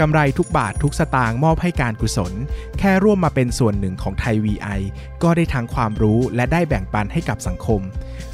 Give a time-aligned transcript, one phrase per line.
[0.00, 2.32] กำไรทุกบาททุกสตางค์มอบให้การกุศล
[2.78, 4.80] แค่ร่วมมาเป็นส่วนหนึ่งของไทย VI
[5.22, 7.80] ก็ได้ทั้งความรู้และได้แบ่งปันให้กับสังคม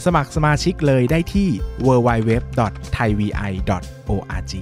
[0.05, 1.49] สมัครสมาชิกเลยได้ที่
[1.87, 4.55] www.thaivi.org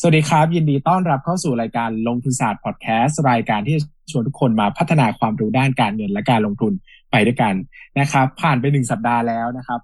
[0.00, 3.76] สวัสดีครับ ยินดีต้อนรับเข้าสู่รายการลงทุนศาสตร์พอดแคสต์รายการที่
[4.10, 6.72] ชวนทุกคนมาพัฒนาความรู้ด้านการเงินและการลงทุน
[7.10, 7.54] ไปด้วยกัน
[8.00, 9.80] นะครับ ผ่านไปหนึ่งสัปดาห์แล้วนะครับ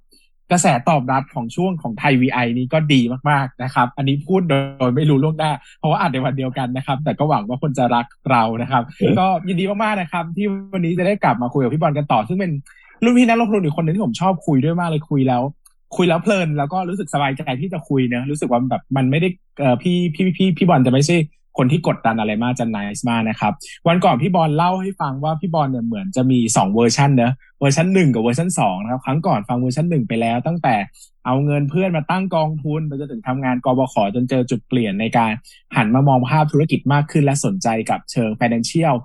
[0.53, 4.55] กระแสตอบรับของช่วงของไทย VI นี้ก็ดีมากๆนะครับ อันนี้พูดโด
[4.89, 8.83] ยไม่รู้ล่วงหน้า เพราะว่าอัดในวันเดียวกันนะครับ แต่ก็หวังว่าคนจะรักเรานะครับ
[9.19, 12.53] ก็ยินดีมากๆนะครับ ที่วันนี้จะได้กลับมาคุยกับพี่บอลกันต่อ ซึ่งเป็น
[13.05, 15.43] รุ่นพี่นักลงทุนอีกคนหนึงที่ผมชอบคุยด้วยมากเลยคุยแล้ว
[15.97, 19.29] คุยแล้วเพลินแล้วก็รู้สึกสบายใจที่จะคุยเนอะรู้สึกว่าแบบมันไม่ได้
[19.61, 21.17] เอ่อพี่พี่พี่พี่บอลจะไม่ใช่
[21.59, 23.53] คนที่กดดันอะไรมากจะน c e มากนะครับ
[23.89, 30.75] วันก่อนพี่บอลเล่าให้ฟังว่าพี่บอลเนี่ยเหมือนจะมีสองเวอร์ชันเนอะเวอร์ชันหนึ่งกับเวอร์ชันสองนะครับครั้งก่อนฟังเวอร์ชันหนึ่งไปแล้ว ตั้งแต่
[31.27, 35.31] เอาเงินเพื่อนมาตั้งกองทุนไปจนถึงทำงานกบขจนเจอจุดเปลี่ยนในการ
[35.77, 38.97] หันมามองภาพธุรกิจมากขึ้นและสนใจกับเชิง financial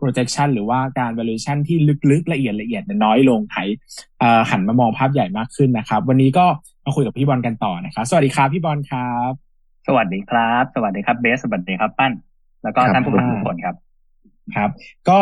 [0.00, 1.76] projection หรือว่าการ valuation ที่
[2.10, 3.56] ลึกๆ ละเอียดละเอียดน้อยลงแล้ว
[4.50, 6.46] หันมามองภาพใหญ่มากขึ้นนะครับ วันนี้ก็
[6.84, 9.51] มาคุยกับพี่บอลกันต่อนะครับ สวัสดีครับพี่บอลครับ
[9.86, 12.12] สวัสดีครับ สวัสดีครับเบสสวัสดีครับ ปั้น
[12.62, 13.74] แล้วก็ครับท่านผู้ฟังทุกคนครับ
[14.56, 14.70] ครับ
[15.08, 15.18] ก็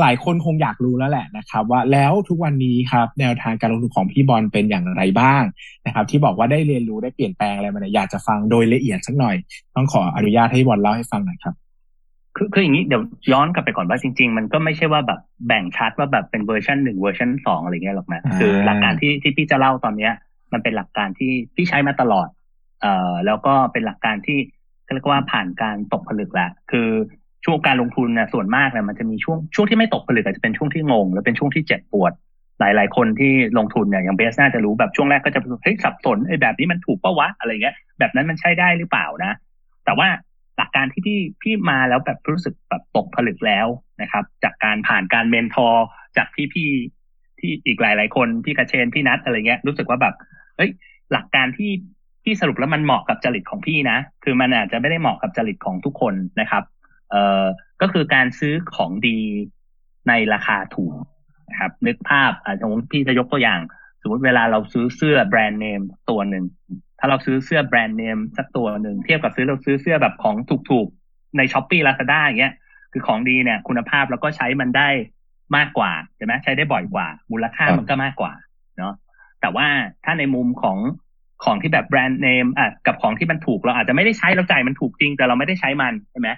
[0.00, 5.42] หลายคนคงอยากรู้แล้วแหละนะครับ ว่าแล้วทุกวันนี้ครับ แนวทางการลงทุนของพี่บอลเป็นอย่างไรบ้าง
[5.86, 9.36] นะครับ ที่บอกว่าได้เรียนรู้ได้เปลี่ยนแปลงอะไรมาเนี่ยอยากจะฟังโดยละเอียดสักหน่อย
[9.74, 11.54] ต้องขออนุญาตให้พี่บอลเล่าให้ฟังหน่อยครับ
[12.36, 13.02] คือคืออย่างนี้เดี๋ยว
[13.32, 20.12] ย้อนกลับไปก่อนว่าจริง ๆ มันก็ไม่ใช่ว่าแบบแบ่งชัดว่าแบบเป็นเวอร์ชันหนึ่งเวอร์ชันสองอะไรเงี้ยหรอกนะอ่าคือหลักการที่ที่พี่จะเล่าตอนเนี้ย
[20.52, 22.28] มันเป็นหลักการที่พี่ใช้มาตลอด
[22.80, 24.38] เอ่อแล้วก็เป็นหลักการที่
[24.94, 26.88] เรียกว่าผ่านการตกผลึกแล้วคือ
[27.44, 32.12] ช่วงการลงทุนเนี่ยส่วนมากเนี่ยมันจะมีช่วงช่วงที่ไม่ตกผลึกอาจจะเป็นช่วงที่งง แล้วเป็นช่วงที่เจ็บปวด
[32.60, 39.32] หลายๆ คนที่ลงทุนเนี่ยอย่างเบสน่าจะรู้แบบช่วงแรกก็จะเฮ้ยสับสนไอ้แบบนี้มันถูกปะวะอะไรเงี้ยแบบนั้นมันใช้ได้หรือเปล่านะ
[39.84, 40.08] แต่ว่า
[40.56, 43.66] หลักการที่พี่พี่มาแล้วแบบรู้สึกแบบตกผลึกแล้ว
[44.02, 50.14] นะครับ จากการผ่านการเมนทอร์จากพี่ๆที่อีกหลาย ๆ คนพี่กระเชนพี่นัทอะไรเงี้ยรู้สึกว่าแบบ
[50.56, 50.70] เฮ้ย
[51.12, 51.70] หลักการที่
[52.28, 56.62] พี่สรุปแล้วมันเหมาะกับจริตของพี่นะ คือมันอาจจะไม่ได้เหมาะกับจริตของทุกคนนะครับ
[57.10, 57.44] เอ่อ
[57.80, 59.18] ก็คือการซื้อของดี
[60.08, 60.94] ในราคาถูก
[61.50, 63.60] นะครับ นึกภาพอาสมมติพี่จะยกตัวอย่าง
[64.02, 65.80] สมมติเวลาเราซื้อเสื้อแบรนด์เนม
[66.10, 66.44] ตัวหนึ่ง
[66.98, 70.36] ถ้าเราซื้อเสื้อแบรนด์เนมสักตัวหนึ่งเทียบกับซื้อเราซื้อเสื้อแบบของ
[70.70, 72.54] ถูกๆใน Shopee Lazada อย่างเงี้ย
[72.92, 74.88] คือของดีเนี่ย คุณภาพแล้วก็ใช้มันได้
[75.56, 78.32] มากกว่าใช่ไหมใช้ได้บ่อยกว่า มูลค่ามันก็มากกว่า
[78.78, 78.94] เนาะ
[79.40, 79.66] แต่ว่า
[80.04, 80.78] ถ้าในมุมของ
[81.44, 86.28] ของที่แบบแบรนด์เนมอะกับของที่มันถูกเราอาจจะไม่ได้ใช้เราจ่ายมันถูกจริง แต่เราไม่ได้ใช้มันใช่ไหม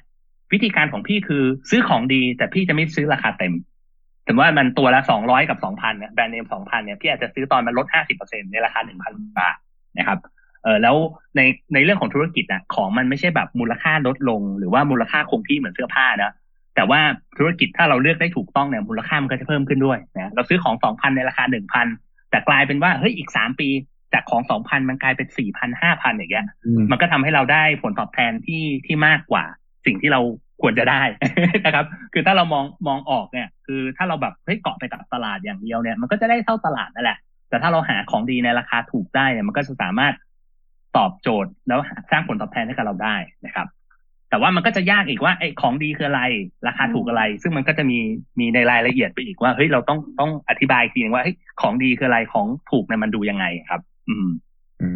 [0.52, 3.54] วิธีการของพี่คือซื้อของดี แต่พี่จะไม่ซื้อราคาเต็ม
[4.26, 9.56] ถึงว่ามันตัวละสองร้อยกับสองพันเนี่ยแบรนด์เนมสองพันเนี่ยพี่อาจจะซื้อตอนมันลดห้าสิบเปอร์เซ็นในราคาหนึ่งพันบาท
[9.98, 10.18] นะครับ
[10.62, 10.96] เออแล้ว
[11.36, 11.40] ใน
[11.74, 16.32] ในเรื่องของธุรกิจนะของมันไม่ใช่แบบมูลค่าลดลง หรือว่ามูลค่าคงที่เหมือนเสื้อผ้านะ
[16.74, 17.00] แต่ว่า
[17.38, 21.86] ธุรกิจถ้าเราเลือกได้ถูกต้องเนี่ยมูลค่ามันก็จะเพิ่มขึ้นด้วยนะเราซื้อของสองพันในราคาหนึ่งพัน
[22.30, 23.68] แต่กลายเป็นว่าเฮ้ยอีกสามปี
[24.14, 26.46] จากของสองพันมันกลายเป็นสี่พันห้าพันอย่างเงี้ย
[26.90, 29.44] มันก็ทำให้เราได้ผลตอบแทนที่ที่มากกว่า
[29.86, 30.20] สิ่งที่เรา
[30.62, 31.02] ควรจะได้
[31.64, 37.18] นะครับ คือถ้าเรามองมองออกเนี่ย คือถ้าเราแบบเฮ้ยเกาะไปกับตลาดอย่างเดียวเนี่ย มันก็จะได้เท่าตลาดนั่นแหละ
[37.48, 40.14] แต่ถ้าเราหาของดีในราคาถูกได้เนี่ย มันก็จะสามารถ
[40.96, 43.16] ตอบโจทย์แล้วหาสร้างผลตอบแทนให้กับเราได้
[43.46, 43.66] นะครับ
[44.30, 46.22] แต่ว่ามันก็จะยากอีกว่าไอ้ของดีคืออะไร
[46.68, 47.98] ราคาถูกอะไร ซึ่งมันก็จะมี
[48.40, 54.28] มีในรายละเอียดไปอีกว่าเฮ้ยเราต้องต้องอธิบายอีกทีนึงว่าเฮ้ยของดีคืออะไรของถูกเนี่ยมันดูยังไงครับ อืม
[54.80, 54.88] อื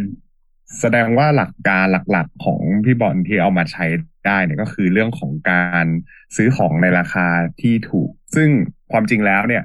[0.00, 0.02] ม
[0.80, 3.84] แสดงว่าหลักการหลักๆของพี่บอลที่เอามาใช้
[4.26, 5.86] ได้เนี่ยก็คือเรื่องของการ
[6.36, 7.26] ซื้อของในราคา
[7.60, 8.48] ที่ถูก ซึ่ง
[8.92, 9.62] ความจริงแล้วเนี่ย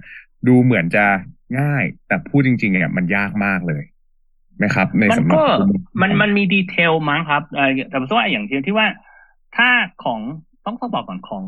[0.47, 1.05] ดูเหมือนจะ
[1.59, 3.83] ง่าย แต่พูดจริง ๆ เนี่ยมันยากมากเลย
[4.57, 5.69] ไหมครับ ในมันสำหรับก็คุณ
[6.01, 8.87] มันมันมีดีเทลมั้งครับเออแต่ผมว่าอย่างเช่นที่ว่า
[9.55, 9.69] ถ้า
[10.03, 10.19] ของ
[10.65, 11.45] ต้องต้องบอกก่อนของ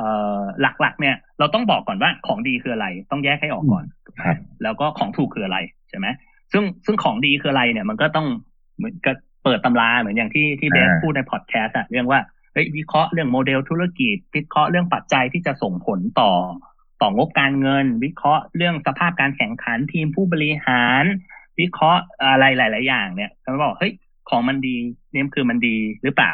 [0.00, 0.40] เอ่อ
[0.80, 3.84] หลักๆ เนี่ย เราต้องบอกก่อนว่าของดีคืออะไร ต้องแยกให้ออกก่อน
[4.20, 5.58] ครับแล้วก็ของถูกคืออะไร
[5.88, 6.06] ใช่ไหม
[6.52, 8.26] ซึ่งซึ่งของดีคืออะไรเนี่ย มันก็ต้อง
[8.76, 12.20] เหมือนกับเปิดตำราเหมือนอย่างที่ที่เบสอ่าพูดในพอดแคสต์อะเรื่องว่า
[12.52, 16.32] เฮ้ยวิเคราะห์เรื่องโมเดลธุรกิจ วิเคราะห์เรื่องปัจจัยที่จะส่งผลต่อ
[17.02, 21.04] ต่องบการเงิน วิเคราะห์เรื่องสภาพการแข่งขันทีมผู้บริหาร
[21.60, 22.02] วิเคราะห์
[22.32, 23.92] อะไรหลาย ๆ อย่างเนี่ยเขาบอกเฮ้ย
[24.30, 24.76] ของมันดี
[25.12, 26.32] เนี่ยคือมันดีหรือเปล่า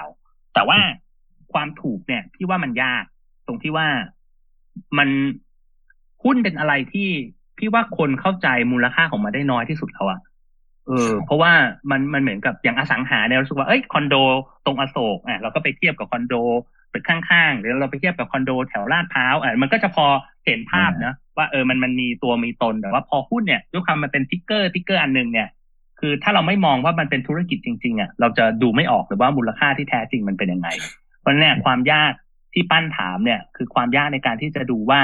[0.55, 0.79] แต่ว่า
[1.53, 3.05] ความถูกเนี่ยพี่ว่ามันยาก
[3.47, 3.89] ตรงที่ว่า
[4.99, 5.09] มัน
[6.25, 7.09] หุ้นเป็นอะไรที่
[7.59, 10.21] พี่ว่าคนเข้าใจมูลค่าของมันได้น้อยที่สุดแล้วอะ
[10.87, 11.53] เออ เพราะว่า
[11.91, 14.15] มันมันเหมือนกับอย่างอสังหาเนี่ยรู้สึกว่าเอ้ยคอนโด
[14.67, 16.35] ตรงอโศกอะเราก็ไปเทียบกับคอนโด
[16.93, 20.07] ตึกข้างๆหรือเราไปเทียบกับคอนโดแถวลาดพร้าวอะมันก็จะพอ
[20.45, 25.49] เห็นภาพนะว่าเออมันมันมีตัวมีตนแต่ว่าพอหุ้นเนี่ยด้วยความมันเป็น ticker ticker อันหนึ่งเนี่ย
[26.01, 30.69] คือถ้าเราไม่มองว่ามันเป็นธุรกิจจริงๆอะเราจะดูไม่ออกหรือว่ามูลค่าที่แท้จริงมันเป็นยังไง
[31.21, 32.13] เพราะเนี่ยความยาก
[32.57, 35.01] ที่ปั้นถามเนี่ย คือความยากในการที่จะดูว่า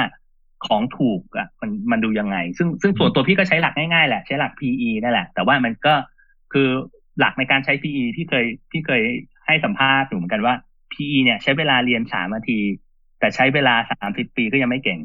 [0.65, 5.93] ของถูกอะมันมันดูยังไง ซึ่งซึ่งส่วนตัวพี่ก็ใช้หลักง่ายๆแหละ ใช้หลัก PE นั่นแหละ แต่ว่ามันก็
[6.53, 6.67] คือ
[7.19, 9.01] หลักในการใช้ PE ที่เคยที่เคย
[9.45, 10.55] ให้สัมภาษณ์อยู่เหมือนกันว่า
[10.91, 12.59] PE เนี่ย ใช้เวลาเรียนสามนาที
[13.19, 14.99] แต่ใช้เวลาสามสิบปีก็ยังไม่เก่ง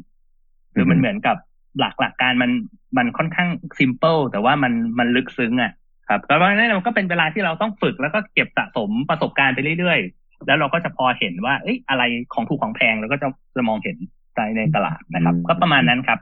[0.75, 1.37] คือมันเหมือนกับ
[1.79, 2.51] หลักหลักการมัน
[2.97, 3.49] มันค่อนข้าง
[3.79, 5.73] ซิมเปิลแต่ว่ามันมันลึกซึ้งอะ
[6.09, 12.03] ครับเพราะฉะนั้นมันก็เป็นเวลาที่เราต้องฝึกแล้วก็เก็บสะสมประสบการณ์ไปเรื่อยๆ แล้วเราก็จะพอเห็นว่า เอ้ยอะไร
[12.33, 13.97] ของถูกของแพงแล้วก็จะจะมองเห็น
[14.35, 16.19] ในในตลาดนะครับ ก็ประมาณนั้นครับ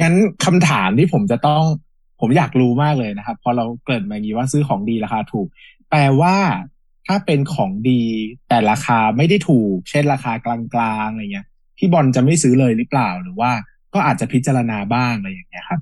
[0.00, 0.14] งั้น
[0.44, 1.62] คำถามที่ผมจะต้อง
[2.20, 5.46] ผมอยากรู้มากเลยนะครับ พอเราเกิดมาอย่างนี้ว่าซื้อของดีราคาถูก
[5.90, 6.36] แปลว่า
[7.06, 8.02] ถ้าเป็นของดี
[8.48, 10.58] แต่ราคาไม่ได้ถูก เช่นราคากลา
[11.04, 11.46] งๆอะไรเงี้ย
[11.78, 13.50] พี่บอลจะไม่ซื้อเลยหรือเปล่าหรือว่า
[13.94, 15.80] ก็อาจจะพิจารณาบ้างอะไรอย่างเงี้ยครับ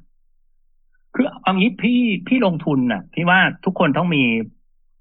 [1.14, 4.22] คือเอางี้พี่พี่ลงทุนน่ะพี่ว่าทุกคนต้องมี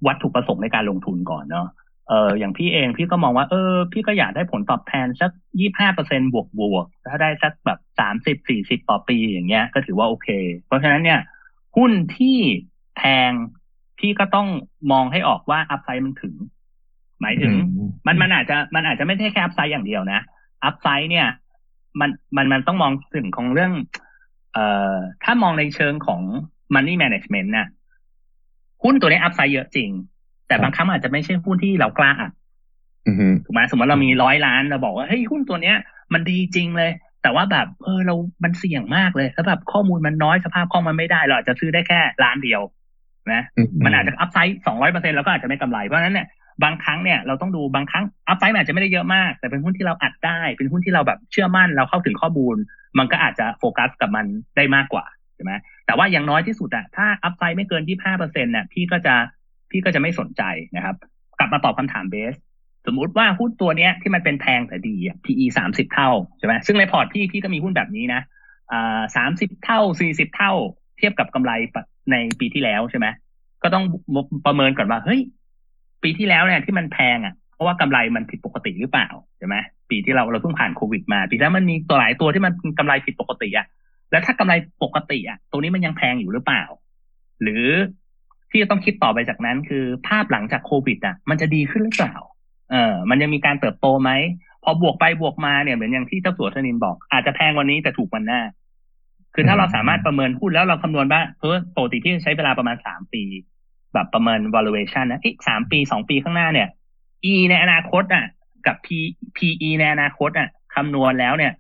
[0.08, 1.68] วัตถุประสงค์ในการลงทุนก่อนเนาะ
[2.10, 10.28] เอออย่างพี่เองพี่ก็มองว่าเออ พี่ก็อยากได้ผลตอบแทนสักยี่ห้าเปอร์เซ็นบวกบวกถ้าได้สักแบบสามสิบสี่สิบต่อปีอย่างเงี้ย ก็ถือว่าโอเค
[10.66, 11.20] เพราะฉะนั้นเนี่ย
[11.78, 12.38] หุ้นที่
[12.98, 13.32] แพง
[14.00, 14.48] พี่ก็ต้อง
[14.92, 16.34] มองให้ออกว่า upside มันถึง
[17.22, 17.54] หมายถึง
[18.08, 20.20] มันมันอาจจะมันอาจจะไม่ใช่แค่ upside อย่างเดียวนะ
[20.66, 21.28] upside เนี่ย
[22.00, 23.74] มันมันมันต้องมองถึงของเรื่อง
[24.54, 26.22] เอ่อถ้ามองในเชิงของ
[26.74, 27.68] money management น่ะ
[28.84, 29.90] หุ้นตัวนี้ upside เยอะจริง
[30.48, 32.32] แต่บางครั้งอาจจะไม่ใช่หุ้นที่เรากล้าอัด
[33.46, 35.76] ถูกไหมสมมติเรามีร้อยล้านเราบอกว่าเฮ้ยหุ้นตัวเนี้ย
[36.14, 36.92] มันดีจริงเลย
[37.24, 42.62] แต่ว่าแบบเออเรา มันเสี่ยงมากเลยแล้วแบบข้อมูลมันน้อยสภาพคล่องมันไม่ได้ เราอาจจะซื้อได้แค่ล้านเดียว
[43.34, 43.42] นะ
[43.86, 46.28] มันอาจจะ upside สองร้อยเปอร์เซ็นแล้วก็อาจจะไม่กำไรเพราะฉะนั้นเนี่ย
[46.64, 52.56] บางครั้งเนี่ยเราต้องดูบางครั้ง upside อาจจะไม่ได้เยอะมาก แต่เป็นหุ้นที่เราอัดได้ เป็นหุ้นที่เราแบบเชื่อมั่นเราเข้าถึงข้อมูล
[52.98, 55.06] มันก็อาจจะโฟกัสกับมันได้มากกว่า
[55.36, 55.52] ใช่ไหม
[55.86, 59.16] แต่ว่าอย่างน้อยที่สุดอะถ้า upside ไม่เกินยี่ห้าเปอร์เซ็นต์เนี่ยพี่ก็จะ
[59.72, 60.44] พี่ก็จะไม่สนใจ
[60.76, 60.96] นะครับ
[61.40, 62.36] กลับมาตอบคำถามเบส
[62.86, 68.22] สมมุติว่าหุ้นตัวเนี้ยที่มันเป็นแพงแต่ดี PE สามสิบเท่าใช่ไหมซึ่งในพอร์ตพี่พี่ก็มีหุ้นแบบนี้นะ
[68.72, 70.54] อ่าสามสิบเท่าสี่สิบเท่า
[70.98, 71.52] เทียบกับกำไร
[72.12, 73.08] ในปีที่แล้วใช่ไหม
[73.64, 73.84] ก็ต้อง
[74.46, 75.22] ประเมินก่อนว่าเฮ้ย
[76.04, 79.56] ปีที่แล้วเนี่ยที่มันแพงอะเพราะว่ากำไรมันผิดปกติหรือเปล่าใช่ไหม
[79.90, 83.68] ปีที่เราเราเพิ่งผ่านโควิดมา ปีแล้วมันมีตัวหลายตัวที่มันกำไรผิดปกติอะ
[84.12, 84.54] แล้วถ้ากำไร
[84.84, 86.64] ปกติอะตัวนี้มันยังแพงอยู่หรือเปล่า
[87.42, 87.66] หรือ
[88.52, 92.16] ที่จะต้องคิดต่อไปจากนั้นคือภาพหลังจากโควิดอะ มันจะดีขึ้นหรือเปล่า
[92.72, 94.12] เออ มันยังมีการเติบโตไหม
[94.64, 98.42] พอบวกไปบวกมาเนี่ยเหมือนอย่างที่เจ้าสัวธนินบอก อาจจะแพงวันนี้แต่ถูกวันหน้า
[99.34, 103.24] คือถ้าเราสามารถประเมินหุ้นแล้วเราคำนวณว่าเพราะปกติที่ใช้เวลาประมาณสามปี
[103.94, 106.68] แบบประเมิน valuation นะอีกสามปีสองปีข้างหน้าเนี่ย
[107.32, 108.26] E ในอนาคตอะ
[108.68, 108.88] กับ P
[109.38, 111.54] PE ในอนาคตอะคำนวณแล้วเนี่ย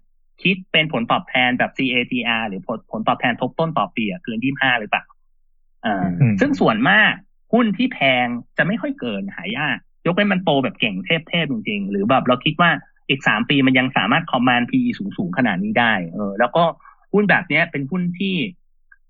[0.44, 5.04] คิดเป็นผลตอบแทนแบบ CAGR หรือผลผลตอบแทนทบต้นต่อปีอะเกินยี่ห้าหรือเปล่า
[6.40, 7.12] ซึ่งส่วนมาก
[7.54, 12.70] หุ้นที่แพงจะไม่ค่อยเกินหายาก ยกเว้นมันโตแบบเก่งเทพๆจริงๆ หรือแบบเราคิดว่า
[13.10, 16.64] อีกสามปีมันยังสามารถคอมมานด์ PE สูงๆ ขนาดนี้ได้ เออ แล้วก็
[17.14, 18.36] หุ้นแบบเนี้ยเป็นหุ้นที่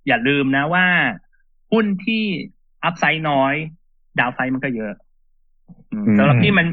[0.08, 0.86] อย่าลืมนะว่า
[1.72, 2.24] หุ้นที่
[2.84, 3.54] อัพไซด์น้อย
[4.20, 4.94] ดาวไซด์มันก็เยอะ
[6.18, 6.68] สำหรับพี่มัน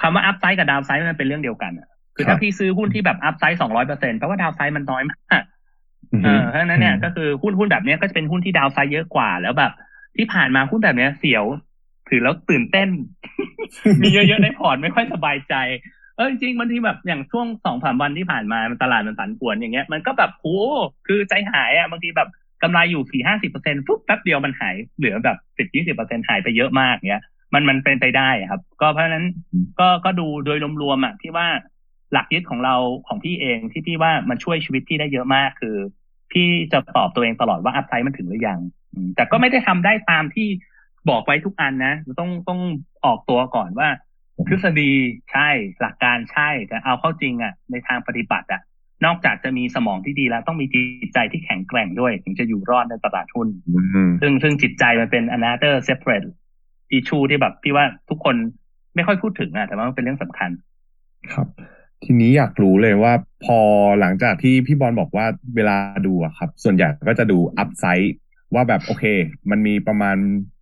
[0.00, 1.72] คำว่า upside กับ downside มันเป็นเรื่องเดียวกัน
[2.16, 5.42] คือถ้าพี่ซื้อหุ้นที่แบบ upside สองร้อยเปอร์เซ็นต์แปลว่า downside มันน้อยมาก
[6.24, 9.72] เออเพราะฉะนั้นเนี่ยก็คือหุ้นหุ้นแบบนี้ก็จะเป็นหุ้นที่ downside เยอะกว่าแล้วแบบ
[10.16, 11.44] ที่ผ่านมาหุ้นแบบเนี้ยเสียว
[12.08, 12.88] ถือแล้วตื่นเต้น
[14.02, 15.54] มีเยอะๆในพอร์ตไม่ค่อยสบายใจ
[16.16, 20.58] เออจริงบางทีแบบอย่างช่วงสองสามวันที่ผ่านมามันตลาดมันผันผวนอย่างเงี้ยมันก็แบบโอ้
[21.06, 22.28] คือใจหายอะบางทีแบบ
[22.62, 27.22] กำไรอยู่สี่ห้าสิบเปอร์เซ็นต์ปุ๊บแป๊บเดียวมันหายเหลือแบบสิบยี่สิบเปอร์เซ็นต์หายไปเยอะมากเงี้ย
[27.54, 29.26] มันมันเป็นไปได้ครับ ก็เพราะฉะนั้น
[29.80, 31.46] ก็ก็ดูโดยรวมๆอะที่ว่า
[32.12, 32.74] หลักยึดของเรา
[33.06, 35.76] ของพี่เองที่พี่ว่ามันช่วยชีวิตพี่ได้เยอะมากคือ
[36.32, 38.58] พี่จะตอบตัวเองตลอดว่าอัพไซด์มันถึงหรือยัง
[39.16, 40.48] แต่ก็ไม่ได้ทำได้ตามที่
[41.10, 42.60] บอกไว้ทุกอันนะต้องต้อง
[43.04, 43.88] ออกตัวก่อนว่า
[44.48, 44.92] ทฤษฎี
[45.32, 45.48] ใช่
[45.80, 48.62] หลักการใช่ แต่เอาเข้าจริงอะ ในทางปฏิบัติอะ
[49.04, 53.48] นอกจากจะมีสมองที่ดีแล้วต้องมีจิตใจที่แข็งแกร่งด้วย ถึงจะอยู่รอดในตลาดหุ้น
[54.20, 56.28] ซึ่งซึ่งจิตใจมันเป็น another separate
[56.98, 58.36] issue ที่แบบพี่ว่าทุกคน
[58.94, 60.50] ไม่ค่อยพูดถึงอะแต่ว่ามันเป็นเรื่องสำคัญ
[61.34, 61.46] ครับ
[62.04, 63.12] ทีนี้อยากรู้เลยว่า
[63.44, 63.58] พอ
[64.00, 65.26] หลังจากที่พี่บอลบอกว่า
[65.56, 65.76] เวลา
[66.06, 68.14] ดูอะครับ ส่วนใหญ่ก็จะดูอัพไซด์
[68.54, 69.04] ว่าแบบโอเค
[69.50, 70.16] มันมีประมาณ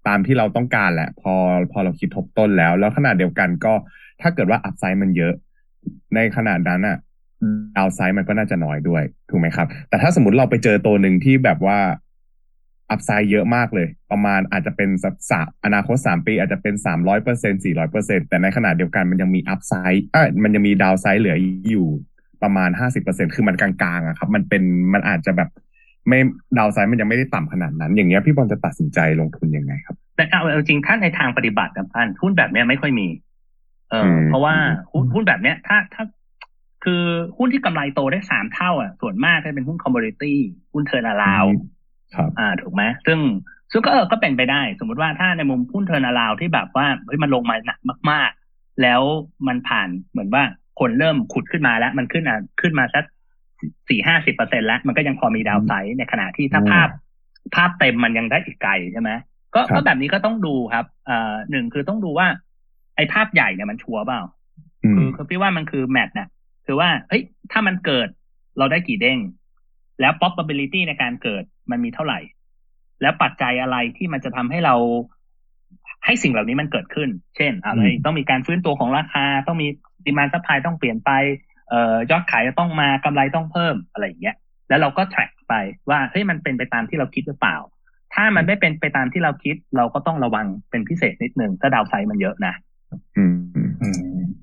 [0.08, 1.34] ตามที่เราต้องการแหละ พอ
[1.72, 3.72] พอเราคิดทบต้นแล้ว แล้วขนาดเดียวกันก็
[4.20, 5.34] ถ้าเกิดว่าอัพไซด์มันเยอะ
[6.14, 6.96] ในขนาดนั้นอะ
[7.76, 11.78] ดาวไซด์มันก็น่าจะน้อยด้วยถูกไหมครับ แต่ถ้าสมมติเราไปเจอตัวหนึ่งที่แบบว่า
[12.90, 14.90] อัพไซด์เยอะมากเลย ประมาณอาจจะเป็น
[15.30, 21.36] สักอนาคตสามปี อาจจะเป็นสามร้อยเปอร์เซ็นสี่ร้อยเปอร์เซ็นแต่ในขณะเดียวกันมันยังมีอัพไซด์อะมันยังมีดาวไซด์เหลือ
[21.70, 21.86] อยู่
[22.42, 25.50] ประมาณห้าสิบเปอร์เซ็นคือมันกลางๆอะครับ มันเป็นมันอาจจะแบบ
[26.08, 26.18] ไม่
[26.58, 33.08] ดาวไซด์มันยังไม่ได้ต่ำขนาดนั้น อย่างเงี้ยพี่บอลจะตัดสินใจลงทุนยังไงครับ แต่เอาจริงถ้าในทางปฏิบัตินะพันหุ้นแบบเนี้ยไม่ค่อยมี
[33.90, 34.54] เออเพราะว่า
[34.92, 36.04] หุ้นหุ้นแบบเนี้ย ถ้าถ้า
[36.84, 37.02] คือ
[37.38, 40.38] หุ้นที่กำไรโตได้สามเท่าอะส่วนมากจะเป็นหุ้น commodity
[40.72, 41.77] หุ้น turnaround ครับ
[42.38, 43.18] อ่าถูกไหมซึ่ง
[43.72, 47.78] ซึ่งก็เออก็เป็นไปได้ สมมติว่าถ้าในมุมหุ้น turnaround ที่แบบว่าเฮ้ยมันลงมาหนัก
[48.10, 49.02] มาก ๆ แล้ว
[49.46, 50.42] มันผ่านเหมือนว่า
[50.80, 53.04] คนเริ่มขุดขึ้นมาแล้ว มันขึ้นอะขึ้นมาสัก
[53.88, 56.88] สี่ห้าสิบเปอร์เซ็นแล้ว มันก็ยังพอมี downside ในขณะที่ถ้าภาพ
[57.54, 59.10] ภาพเต็มมันยังได้อีกไกลใช่ไหม
[59.54, 62.26] ก็ก็แบบนี้ก็ต้องดูครับเอ่อหนึ่งคือต้องดูว่า
[62.96, 64.20] ไอ้ภาพใหญ่เนี่ยมันชัวร์เปล่า
[64.94, 66.28] คือคือพี่ว่ามันคือ math น่ะ
[66.66, 67.22] คือว่าเฮ้ย
[67.52, 68.08] ถ้ามันเกิด
[68.58, 69.18] เราได้กี่เด้ง
[70.00, 72.20] แล้ว probability ในการเกิด มันมีเท่าไหร่
[73.02, 74.74] แล้วปัจจัยอะไรที่มันจะทำให้เรา
[76.04, 79.68] ให้สิ่งเหล่านี้มันเกิดขึ้น เช่นอะไรต้องมีการฟื้นตัวของราคา ต้องมี
[80.06, 81.10] demand supply ต้องเปลี่ยนไป
[81.68, 84.36] เอ่อยอดขายจะต้องมากำไรต้องเพิ่มอะไรอย่างเงี้ย
[84.68, 85.54] แล้วเราก็ track ไป
[85.90, 87.56] ว่าเฮ้ยมันเป็นไปตามที่เราคิดหรือเปล่า
[88.14, 92.54] ถ้ามันไม่เป็นไปตามที่เราคิด เราก็ต้องระวังเป็นพิเศษนิดนึงถ้าดาวไซด์มันเยอะนะ
[93.16, 93.36] อืม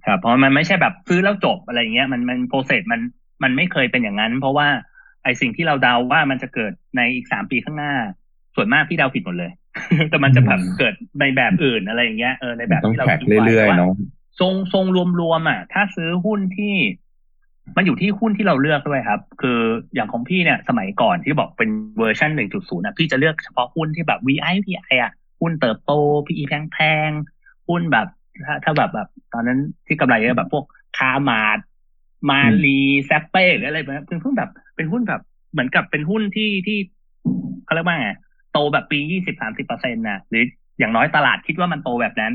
[0.06, 3.02] ครับเพราะมันไม่ใช่แบบซื้อแล้วจบอะไรเงี้ย มันมันโปรเซสมัน
[3.44, 4.68] มันไม่เคยเป็นอย่างนั้น เพราะว่า
[5.26, 7.94] ไอสิ่งที่เราเดาว่ามันจะเกิดในอีกสามปีข้างหน้า
[8.56, 9.52] ส่วนมากพี่เดาผิดหมดเลย
[10.10, 13.38] แต่มันจะแบบเกิดในแบบอื่นอะไรอย่างเงี้ยเออในแบบที่เราคิดไว้
[13.70, 13.78] ว่า
[14.40, 14.86] ทรงทรง
[15.22, 16.76] รวมๆอะ ถ้าซื้อหุ้นที่
[17.78, 19.60] มันอยู่ที่หุ้นที่เราเลือกด้วยครับ คือ
[19.96, 25.92] อย่างของพี่เนี่ย สมัยก่อนที่บอกเป็นเวอร์ชันหนึ่งจุดศูนย์อะพี่จะเลือกเฉพาะหุ้นที่แบบ VI PI อะหุ้นเติบโต
[26.28, 26.78] PE แพ
[27.08, 28.08] งๆหุ้นแบบ
[28.46, 30.66] ถ้าถ้าแบบแบบ ตอนนั้นที่กำไรเยอะแบบพวก
[30.98, 31.60] คาร์มาร์ท
[32.30, 36.78] มาลีเซ็ปเป้หรืออะไรแบบเป็นหุ้นแบบ เป็นหุ้นแบบเหมือนกับเป็นหุ้นที่ที่
[37.66, 38.10] เขาเรียกว่าไง
[38.54, 40.44] โตแบบปียี่สิบสามสิบเปอร์เซ็นต์นะหรือ
[40.80, 42.34] อย่างน้อยตลาดคิดว่ามันโตแบบนั้น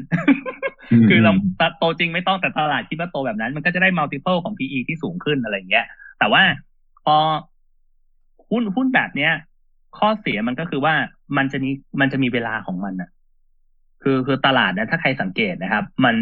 [1.08, 1.32] คือเรา
[1.78, 5.86] โตจริงไม่ต้องแต่ตลาดคิดว่าโตแบบนั้น มันก็จะได้ multiple ของ PE ที่สูงขึ้นอะไรเงี้ย
[6.18, 6.42] แต่ว่า
[7.04, 7.16] พอ
[8.50, 9.32] หุ้นหุ้นแบบเนี้ย
[9.98, 10.94] ข้อเสียมันก็คือว่า
[11.36, 11.70] มันจะมี
[12.00, 13.10] มันจะมีเวลาของมันอะ
[14.02, 16.16] คือคือตลาดนะถ้าใครสังเกตนะครับ มัน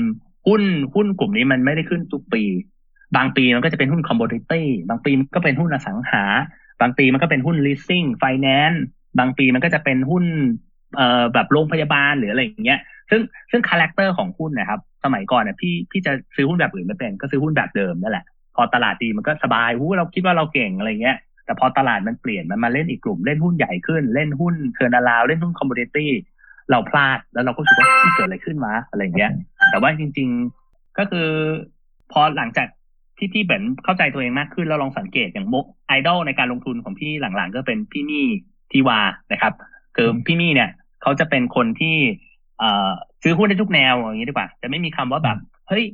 [0.46, 0.62] หุ้น
[0.94, 2.42] หุ้นกลุ่มนี้มันไม่ได้ขึ้นทุกปี
[3.16, 6.24] บางปีมันก็จะเป็นหุ้น commodity บางปีมันก็เป็นหุ้นอสังหา
[6.80, 8.78] บางปีมันก็เป็นหุ้น leasing finance
[9.18, 10.24] บางปีมันก็จะเป็นหุ้น
[10.96, 18.24] เอ่อแบบโรงพยาบาลหรืออะไรอย่างเงี้ย ซึ่งซึ่ง character ของหุ้นนะครับ สมัยก่อนเนี่ยพี่พี่จะซื้อหุ้นแบบอื่นไม่เป็นก็ซื้อหุ้นแบบเดิมนั่นแหละ
[18.56, 26.10] พอตลาดดีมันก็สบายหูเราคิดว่าเราเก่งอะไรเงี้ย แต่พอตลาดมันเปลี่ยนมันมาเล่นอีกกลุ่มเล่นหุ้นใหญ่ขึ้นเล่นหุ้น turnaround เล่นหุ้น commodity
[26.70, 29.32] เราพลาดแล้วเราก็คิดว่าเกิดอะไรขึ้นมาอะไรเงี้ย
[29.70, 30.28] แต่ว่าจริง
[30.62, 31.28] ๆก็คือ
[32.12, 32.68] พอหลังจาก
[33.18, 38.26] ที่พี่เบ็นเข้าใจตัวเองมากขึ้นแล้วลองสังเกตอย่างมุกไอดอลในการลงทุนของพี่หลังๆ ก็เป็นพี่มี่
[38.72, 38.98] ทีวา
[39.32, 39.52] นะครับ
[39.96, 40.70] คือพี่มี่เนี่ย
[41.02, 41.96] เขาจะเป็นคนที่
[42.58, 42.90] เอ่อ
[43.22, 45.84] ซื้อหุ้นได้ทุกแนวอย่างนี้ดีกว่า จะไม่มีคำว่าแบบเฮ้ย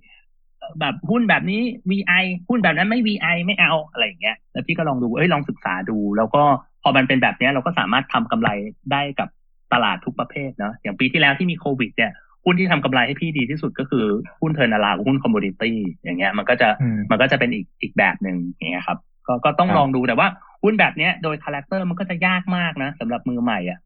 [0.80, 6.42] แบบหุ้นแบบนี้ VI หุ้นแบบนั้นไม่ VI ไม่เอาอะไรอย่างเงี้ย แล้วพี่ก็ลองดูเอ้ยลองศึกษาดู แล้วก็
[6.82, 8.50] พอมันเป็นแบบนี้เราก็สามารถทำกำไร
[8.92, 9.28] ได้กับ
[9.72, 12.12] ตลาดทุกประเภทเนาะอย่างปีที่แล้วที่มีโควิดเนี่ย
[12.44, 14.04] หุ้นที่ทำกำไรให้พี่ดีที่สุดก็คือ
[14.40, 16.68] หุ้น turnaround หุ้น commodity อย่างเงี้ย มันก็จะ
[17.10, 20.28] มันก็จะเป็นอีกอีกแบบหนึ่งอย่างเงี้ยครับ ก็ก็ต้องลองดูแต่ว่า
[20.62, 23.78] หุ้นแบบเนี้ยโดย character มันก็จะยากมากนะสำหรับมือใหม่อะ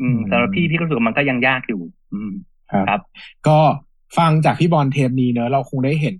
[0.00, 1.82] อืมสำหรับพี่พี่ก็รู้สึกมันก็ยังยากอยู่
[2.12, 2.32] อืม
[2.88, 3.00] ครับ
[3.48, 3.58] ก็
[4.18, 6.16] ฟังจากพี่บอลเทปนี้เนอะเราคงได้เห็น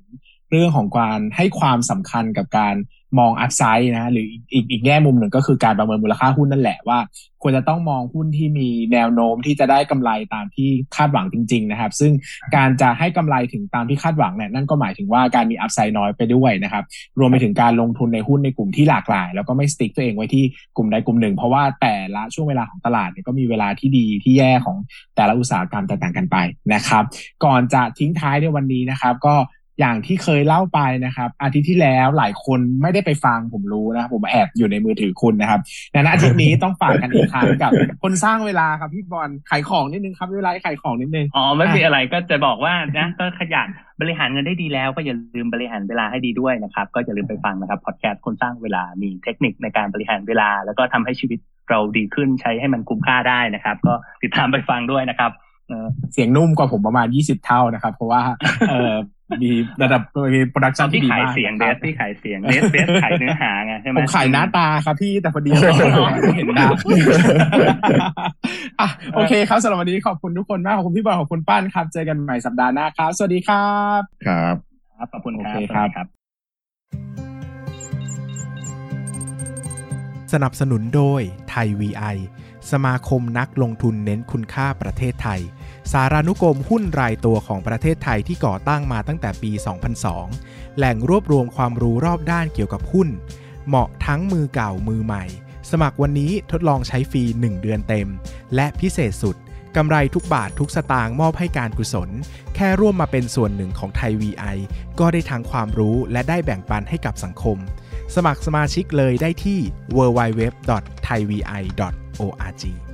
[0.50, 2.74] เรื่องของการให้ความสำคัญกับการ
[3.18, 6.98] มอง upside นะหรืออีกอีกแง่มุมหนึ่งก็คือการประเมินมูลค่าหุ้นนั่นแหละว่า
[7.42, 12.12] ควรจะต้องมองหุ้นที่มีแนวโน้มที่จะได้กำไรตามที่คาดหวังจริง ๆ นะครับ ซึ่ง
[12.56, 16.84] การจะให้กำไรถึงตามที่คาดหวังเนี่ยนั่นก็หมายถึงว่าการมี upside น้อยไปด้วยนะครับ
[17.18, 20.44] รวมไปถึงการลงทุนในหุ้นในกลุ่มที่หลากหลาย แล้วก็ไม่ stick ตัวเองไว้ที่
[20.76, 24.76] กลุ่มใดกลุ่มหนึ่ง เพราะว่าแต่ละช่วงเวลาของตลาดเนี่ยก็มีเวลาที่ดีที่แย่ของ
[25.16, 26.36] แต่ละอุตสาหกรรมตกต่างกันไป
[26.74, 27.04] นะครับ
[27.44, 29.34] ก่อนจะทิ้งท้ายในวันนี้นะครับ ก็
[29.80, 35.60] อย่างที่เคยเล่าไปนะครับ อาทิตย์ที่แล้วหลายคนไม่ได้ไปฟังผมรู้นะผมแอบอยู่ในมือถือคุณนะครับ
[35.92, 43.68] ในอาทิตย์นี้ต้องฝากกันอีกครั้งกับ คนสร้างเวลาครับพี่บอลขายของนิดนึงครับเวลาขายของนิดนึงอ๋อไม่มีอะไรก็จะบอกว่านะก็ขยัน
[44.00, 51.38] บริหารเงินได้ดีแล้วก็อย่าลืมบริหารเวลาให้ดีด้วยนะครับ ก็อย่าลืมไปฟังนะครับพอดแคสต์คนสร้างเวลามีเทคนิคในการบริหารเวลา แล้วก็ทำให้ชีวิต
[51.70, 55.30] เราดีขึ้นใช้ให้มันคุ้มค่าได้นะครับ ก็ติดตามไปฟังด้วยนะครับ
[56.12, 58.22] เสียงนุ่มกว่าผมประมาณยี่สิบเท่านะครับ เพราะว่า
[58.70, 58.92] เออ
[59.42, 59.50] มี
[59.82, 60.02] ระดับ
[60.34, 66.66] มีโปรดักตชั่อนนที่ที่ดีขายมากเสียงนะเบครับสที่ขายเสียงเบสเบสขายเนื้อหาไงใช่ไหมผมขายหน้าตาครับพี่แต่พอดีไม่เห็นหน้า
[68.80, 74.54] อะโอเคครับสำหรับวันนี้ขอบคุณทุกคนมากขอบคุณพี่บอลขอบคุณป้านครับ เจอกันใหม่สัปดาห์หน้าครับ สวัสดีครับ ครับ
[74.96, 76.08] ครับขอบคุณครัโอบเคครับสวัสดีครับ
[80.32, 82.16] สนับสนุนโดยไทย VI
[82.72, 85.40] สมาคมนักลงทุนเน้นคุณค่าประเทศไทย
[85.92, 89.50] สารานุกรมหุ้นรายตัวของประเทศไทยที่ก่อตั้งมาตั้งแต่ปี
[90.14, 93.08] 2002 แหล่งรวบรวมความรู้รอบด้านเกี่ยวกับหุ้น
[93.66, 95.24] เหมาะทั้งมือเก่ามือใหม่
[95.70, 98.08] สมัครวันนี้ทดลองใช้ฟรี 1 เดือนเต็ม
[98.54, 99.36] และพิเศษสุด
[99.76, 102.10] กำไรทุกบาททุกสตางค์มอบให้การกุศล
[102.54, 104.56] แค่ร่วมมาเป็นส่วนหนึ่งของไทย VI
[105.00, 107.58] ก็ได้ทั้งความรู้และได้แบ่งปันให้กับสังคม
[108.14, 109.58] สมัครสมาชิกเลยได้ที่
[109.96, 112.93] www.thaivi.org